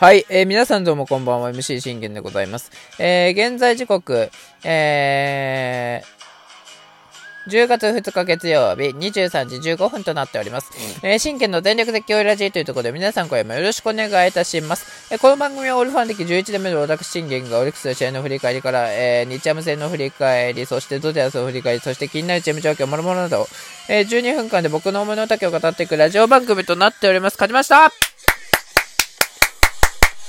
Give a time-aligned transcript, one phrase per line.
[0.00, 2.72] はい、えー、皆さんどうもこんばんは、MC 信玄でございます。
[2.98, 4.30] えー、現在時刻、
[4.64, 10.70] えー、10月2日月曜日23時15分となっております。
[11.02, 15.12] えー、信玄の全力絶叫ラジーというところで皆さん今夜もよろしくお願いいたします。
[15.12, 23.46] えー、この番組はオールファン歴11年目の私信玄がオリックスの試合の振り返りから、えー、日ハム戦の振り返り、そしてドジャースの振り返り、そして気になるチーム状況、もろもろなど、
[23.90, 27.34] えー、12分間で僕の思いの丈を語っていくラジオ番組となっております。
[27.34, 27.92] 勝ちました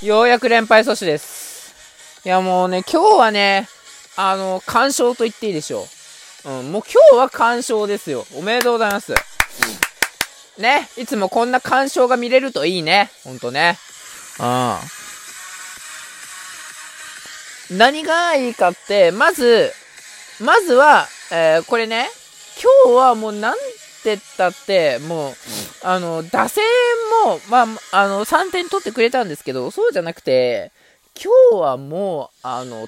[0.01, 1.75] ようやく連敗阻止です。
[2.25, 3.69] いやもうね、今日はね、
[4.17, 5.85] あの、完勝と言っていいでしょ
[6.45, 6.49] う。
[6.49, 8.25] うん、もう今日は完勝ですよ。
[8.35, 9.13] おめでとうございます。
[10.57, 13.11] ね、いつもこんな干渉が見れるといいね。
[13.23, 13.77] ほんとね。
[14.39, 14.43] う
[17.75, 17.77] ん。
[17.77, 19.71] 何がいいかって、まず、
[20.39, 22.09] まずは、えー、これね、
[22.85, 23.57] 今日はもうなん
[24.03, 25.33] てったって、もう、
[25.83, 26.63] あの、打線
[27.25, 30.71] も、まあ、あの、3点取ってくれたんですけど、そうじゃなくて、
[31.15, 32.87] 今日はもう、あの、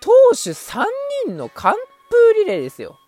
[0.00, 0.84] 投手3
[1.26, 2.98] 人の完封リレーですよ。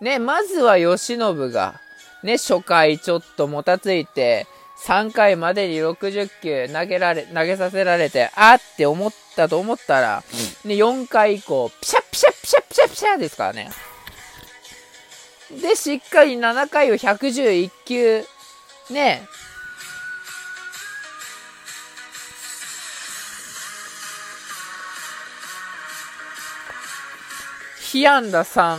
[0.00, 1.80] ね、まずは吉信が、
[2.22, 4.46] ね、初回ちょっともたついて、
[4.84, 10.22] 3回までに60球投げられ、投げさせられて、あって思ったと思ったら、
[10.64, 13.70] ね、4回以降、ピシャピシャピシャピシャピシャですからね。
[15.50, 18.24] で、しっかり7回を111球、
[18.90, 19.26] ね、
[27.96, 28.78] 被安打3。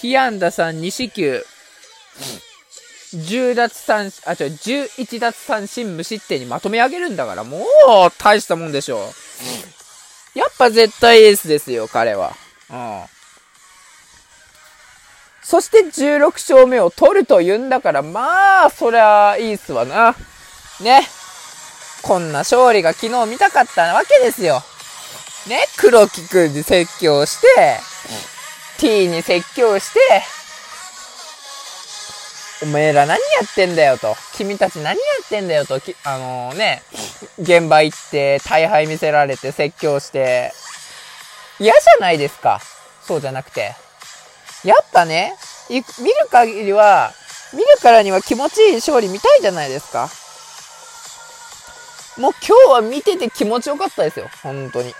[0.00, 1.44] 被安打3、2四球。
[3.14, 7.62] 10奪三、あ、違う、11奪三振無失点にまとめ上げるんだから、もう、
[8.18, 9.77] 大したもんでしょう。
[10.38, 12.32] やっぱ絶対エースですよ、彼は。
[12.70, 13.02] うん。
[15.42, 20.14] そして16勝目を取ると言うんだから、まあ、そりゃいいっすわな。
[20.80, 21.02] ね。
[22.02, 24.62] こんな勝利が昨日見たかったわけですよ。
[25.48, 27.80] ね、黒木くんに説教して、
[28.78, 29.98] T に説教して、
[32.62, 34.16] お前ら何やってんだよと。
[34.34, 35.80] 君たち何やってんだよと。
[36.04, 36.82] あのー、ね、
[37.38, 40.52] 現場行って大敗見せられて説教して、
[41.60, 42.60] 嫌じゃないですか。
[43.02, 43.74] そうじゃなくて。
[44.64, 45.34] やっぱね、
[45.70, 45.84] 見る
[46.30, 47.12] 限りは、
[47.52, 50.10] 見るからには気持ちいい勝利見たいじゃないですか。
[52.18, 54.28] もう今日は見てて気持ちよかったですよ。
[54.42, 54.92] 本当に。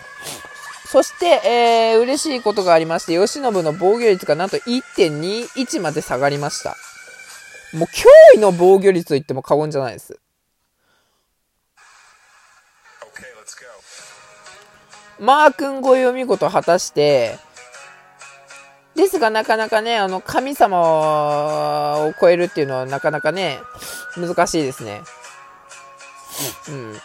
[0.87, 6.77] そして、えー、嬉しいことがありまして、吉信の防御率がなんと1.21まで下がりました。
[7.73, 8.07] もう驚
[8.37, 10.19] 異の防御率と言っても過言じゃないです。
[15.21, 17.39] マー君超えを見事果たして、
[18.95, 20.79] ですがなかなかね、あの、神様
[22.07, 23.59] を超えるっていうのはなかなかね、
[24.17, 25.03] 難しいですね。
[26.69, 27.01] うん。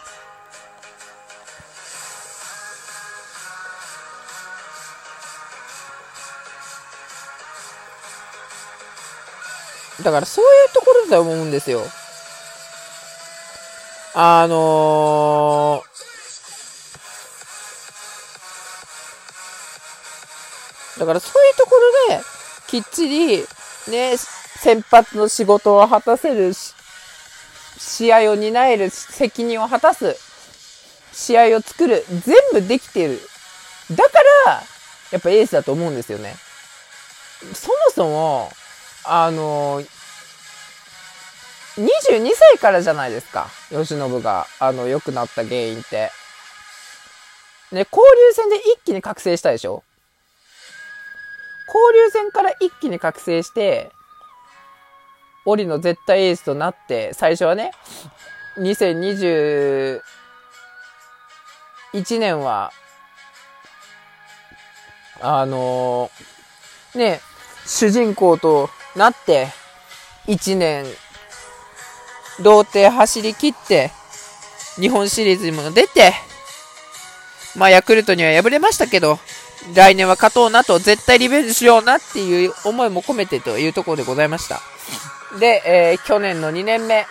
[10.02, 11.82] だからそういうところだと思うんですよ。
[14.16, 21.76] あのー、だからそういうとこ
[22.10, 22.24] ろで、
[22.68, 23.46] きっちり、
[23.92, 26.74] ね、先発の仕事を果たせるし、
[27.78, 30.16] 試合を担える責任を果たす、
[31.12, 33.20] 試合を作る、全部できてる。
[33.92, 34.12] だか
[34.46, 34.64] ら、
[35.12, 36.36] やっぱエースだと思うんですよね。
[37.54, 38.52] そもそも、
[39.06, 39.88] あのー、
[41.78, 43.48] 22歳からじゃないですか。
[43.70, 46.12] 慶喜が、あの、良くなった原因って。
[47.72, 49.84] ね、交流戦で一気に覚醒したでしょ？
[51.68, 53.92] 交流戦から一気に覚醒して、
[55.46, 57.72] オリの絶対エースとなって、最初はね、
[58.58, 60.00] 2021
[62.20, 62.72] 年は、
[65.20, 67.22] あのー、ね、
[67.66, 69.48] 主人公となって、
[70.28, 70.86] 1年、
[72.42, 73.92] 童貞走り切って、
[74.76, 76.14] 日本シリーズにも出て、
[77.56, 79.20] まあ、ヤクルトには敗れましたけど、
[79.76, 84.62] 来年は勝とうなと、絶対リベンジしようなっていう思いも込めてというところでございました。
[85.40, 87.06] で、えー、去年の2年目。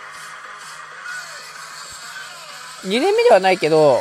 [2.84, 4.00] 2年目ではないけど、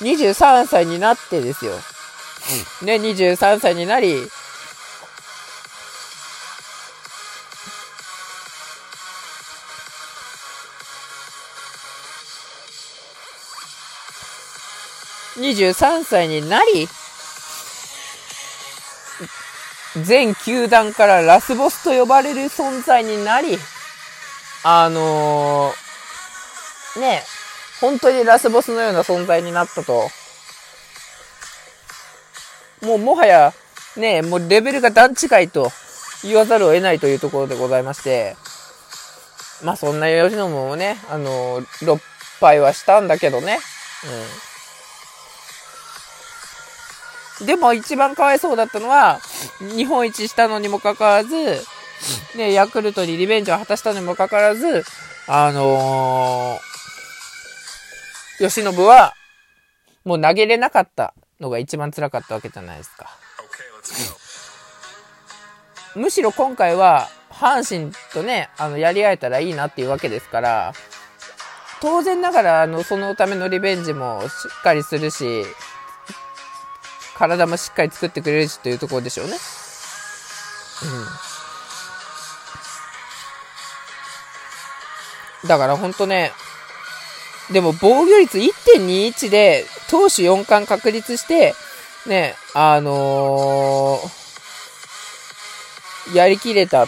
[0.00, 1.72] 23歳になってですよ。
[2.82, 4.28] ね、23歳になり、
[15.36, 16.88] 23歳になり、
[20.02, 23.58] 全球団からラスボスと呼ばれる存在になり、
[24.64, 27.22] あのー、ね、
[27.80, 30.08] 本当にラスボスのような存在になったと。
[32.82, 33.52] もうもはや、
[33.96, 35.70] ね、もうレベルが段違いと
[36.24, 38.36] 言わざるを得ないというところでございまして、
[39.64, 42.00] まあそんな吉野もね、あの、6
[42.40, 43.58] 敗はしたんだけどね。
[47.40, 47.46] うん。
[47.46, 49.20] でも一番かわいそうだったのは、
[49.60, 51.62] 日本一したのにもかかわらず、
[52.36, 54.84] ね、ヤクルトにリベンジを果たしたのにもかかわらず、
[55.28, 59.14] あのー、吉信は、
[60.04, 63.10] もう投げれなかったのが一番辛かったわけじゃないですか。
[65.94, 70.72] むしろ今回は、阪神とね、あの、やり合えたらいいなっていうわけですから、
[71.80, 74.26] 当然ながら、あの、そのためのリベンジもし
[74.60, 75.44] っかりするし、
[77.18, 79.36] 体もしっかり作ってくれるしというところでしょうね。
[85.42, 85.48] うん。
[85.48, 86.32] だからほんとね、
[87.52, 91.54] でも防御率1.21で投手4冠確立して、
[92.06, 96.86] ね、あのー、やりきれたっ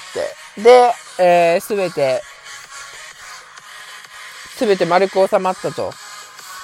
[0.57, 0.63] て。
[0.63, 2.23] で、えー、すべて、
[4.57, 5.93] すべて丸く収まったと。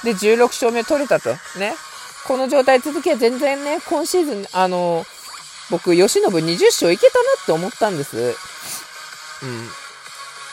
[0.02, 1.28] で、16勝目取れたと。
[1.58, 1.74] ね。
[2.26, 5.04] この状態続きは全然ね、今シーズン、あの、
[5.70, 8.16] 僕、吉信20勝いけたなって思ったんです。
[8.16, 9.68] うん。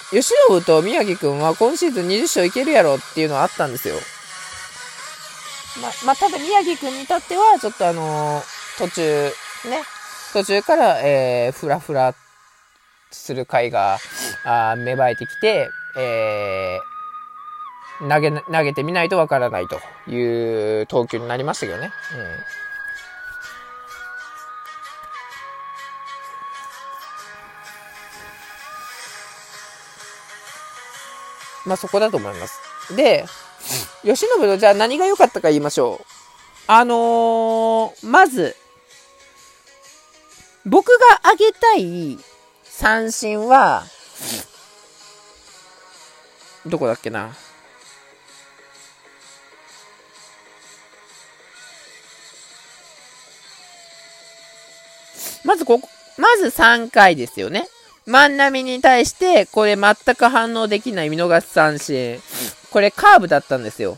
[0.10, 3.96] 吉信と宮城くんは今シーズン20勝いけるやろっていうのはあったんですよ。
[5.82, 9.26] ま、まあ、ただ宮城くんに至っては、ちょっとあのー、途中、
[9.70, 9.84] ね、
[10.34, 12.14] 途中から、えー、ふらふら
[13.12, 13.98] する回が、
[14.46, 19.80] あ芽生えてきて、えー、投げ、投げてみないとわからないと
[20.10, 21.92] いう投球になりましたけどね。
[31.66, 31.70] うん。
[31.70, 32.96] まあそこだと思います。
[32.96, 33.26] で、
[34.04, 36.06] 吉信のじゃあ何が良かったか言いましょう。
[36.68, 38.56] あのー、まず、
[40.66, 42.18] 僕が挙げたい
[42.64, 43.84] 三振は、
[46.66, 47.34] どこだっけな。
[55.46, 55.88] まずここ、
[56.18, 57.70] まず3回ですよね。
[58.06, 62.22] 万波に対して、これ全く反応できない見逃し三振。
[62.72, 63.98] これカーブだったんですよ。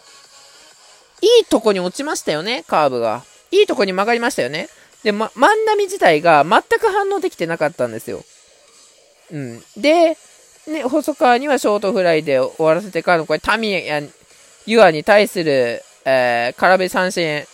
[1.21, 3.23] いいとこに落ちましたよね、カーブが。
[3.51, 4.69] いいとこに曲がりましたよね。
[5.03, 8.23] で、ま、万波自体が全く反応できてなかったんですよ。
[9.31, 9.63] うん。
[9.77, 10.17] で、
[10.67, 14.01] ね、細川にはショートフライで終わらせてからの、これ、タミヤ、
[14.65, 17.45] ユアに対する、えー、空振り三振。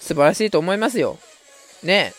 [0.00, 1.18] 素晴らしいと思いますよ。
[1.82, 2.12] ね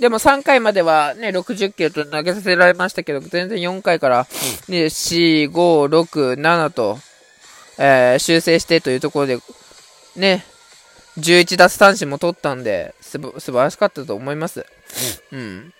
[0.00, 4.26] でも3回まではね、60キロと投げさせられましたけど、全然4回から、
[4.68, 6.98] ね、4、5、6、7と、
[7.78, 9.38] えー、修正してというところで、
[10.14, 10.44] ね、
[11.18, 14.66] 11奪三振も取ったんで、す素晴らしかったと思います。
[15.32, 15.72] うん。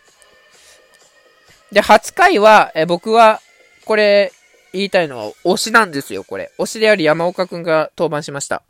[1.70, 3.40] で、8回は、え僕は、
[3.84, 4.32] これ、
[4.72, 6.52] 言いたいのは推しなんですよ、これ。
[6.58, 8.62] 推しであり山岡くんが登板しました。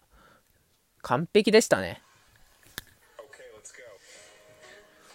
[1.03, 2.03] 完璧でしたね。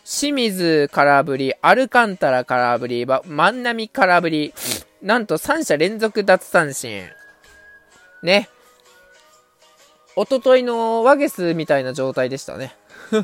[0.06, 4.54] 清水空振り、アルカンタラ空振り、万波空振り、
[5.02, 7.10] なんと3者連続奪三振。
[8.22, 8.50] ね。
[10.16, 12.76] おとといのワゲスみたいな状態でしたね。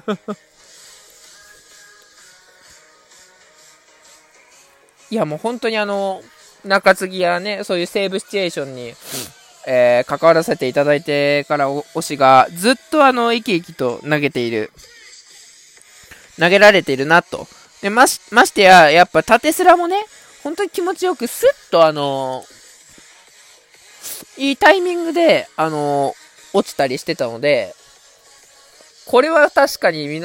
[5.12, 6.21] いやもう本当にあの、
[6.63, 8.93] 中継ぎやね、そういうセーブシチュエーションに、
[9.65, 14.71] えー、関わらせていただいてから推しがずっとあの、生き生きと投げている、
[16.39, 17.48] 投げられているなと。
[17.81, 19.98] で、まし、ましてや、やっぱ縦スラもね、
[20.43, 22.46] 本当に気持ちよくスッとあの
[24.38, 26.15] いいタイミングで、あの
[26.53, 27.75] 落ちたりしてたので、
[29.05, 30.22] これは確かに、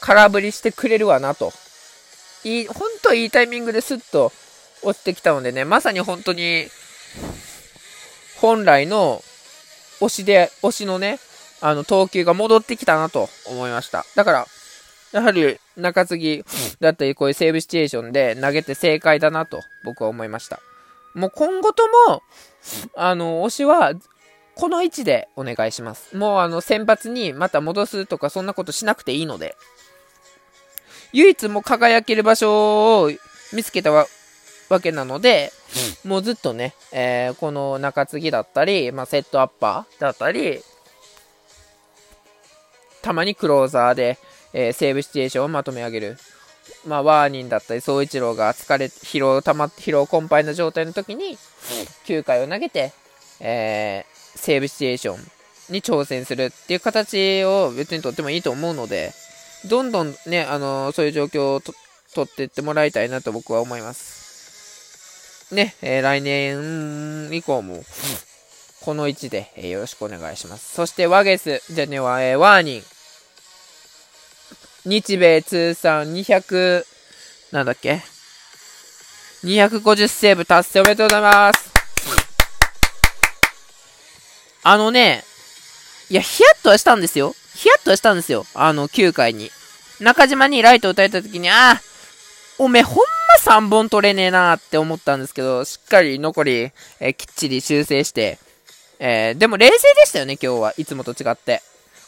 [0.00, 1.52] 空振りしてくれるわなと。
[2.44, 4.32] いい、ほんといいタイミングでスッと
[4.82, 6.66] 落ちてきたのでね、まさに本当に、
[8.40, 9.22] 本来の
[10.00, 11.18] 推しで、推しのね、
[11.60, 14.04] あの、投球が戻ってきたなと思いました。
[14.14, 14.46] だから、
[15.12, 16.44] やはり中継ぎ
[16.80, 20.60] だったり、こういうセーブシチュエーションで投げて正解だなと僕は思いました。
[21.14, 22.22] もう今後とも、
[22.94, 23.92] あの、推しは、
[24.54, 26.16] この位置でお願いします。
[26.16, 29.56] もうあの、先発にまた戻すとかそんなことしなくていいので、
[31.12, 33.10] 唯一も輝ける場所を
[33.52, 34.06] 見つけたわ
[34.80, 35.52] けなので、
[36.04, 40.60] もうずっとね、えー、この中継ぎだったり、まあ、セットアッパーだったり、
[43.02, 44.18] たまにクローザーで、
[44.52, 46.18] えー、セーブシチュエーションをまとめ上げる。
[46.86, 51.38] まあ、ワーニンだったり、総一郎が疲れ、疲労たま、疲労困憊の状態の時に、
[52.06, 52.92] 9回を投げて、
[53.40, 59.12] えー、セーブシチュエーションに挑戦するっていう形を別にとってもいいと思うので、
[59.68, 61.74] どんどんね、あのー、そういう状況をと
[62.14, 65.54] 取っていってもらいたいなと僕は思います。
[65.54, 67.84] ね、えー、来年以降も、
[68.82, 70.74] この位置で、えー、よろしくお願いします。
[70.74, 72.82] そして、ワゲス、じゃねは、えー、ワーニン。
[74.86, 76.84] 日米通算200、
[77.52, 78.02] なんだっけ
[79.44, 81.70] ?250 セーブ達成おめでとうございます。
[84.62, 85.22] あのね、
[86.08, 87.34] いや、ヒヤッとはしたんですよ。
[87.54, 88.46] ヒヤッとはしたんですよ。
[88.54, 89.50] あの、9回に。
[90.00, 91.80] 中島にライト打たれた時に、ああ、
[92.58, 93.04] おめほんま
[93.38, 96.52] 3本取れねえなって思ったんですけど、しっかり残り、
[97.00, 98.38] えー、きっちり修正して、
[98.98, 101.62] えー、でも冷静でしたよね、今日はいつもと違って。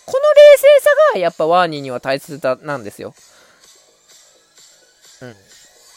[0.07, 3.15] この冷静さがやっぱワーニーには大切だなんですよ。
[5.23, 5.35] うん。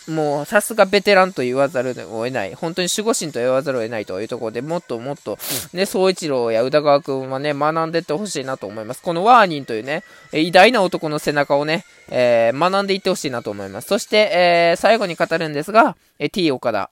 [0.07, 2.53] もうさすがベテランと言わざるを得ない。
[2.53, 5.39] 本当に守護神と言わざるを得ないというところでもっともっと、
[5.73, 9.01] ね、総一郎や宇田川君はね、学んでってほしいなと思います。
[9.01, 13.87] このワーニンというね、偉大な男の背中をね、えー、学んでいってほしいなと思います。
[13.87, 16.91] そして、えー、最後に語るんですが、え T 岡田。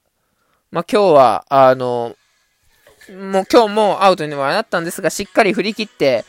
[0.71, 2.15] まあ、今日は、あの、
[3.09, 6.25] もう今日もアウトにはなったんですが、しっかり振り切って、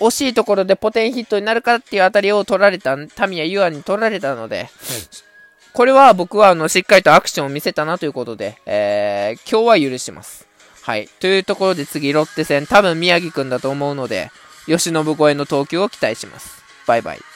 [0.00, 4.68] 惜しいところでポテンヒットになるかっていうあたりを取られた、タミヤユアに取られたので、
[5.72, 10.48] これは僕はあの、しっかりとアクションを見せたなということで、えー、今日は許します。
[10.82, 11.08] はい。
[11.20, 14.30] というところで次、ロッテ戦、多分宮城くんだと思うので、
[14.66, 16.62] 吉信超えの投球を期待します。
[16.86, 17.29] バイバイ。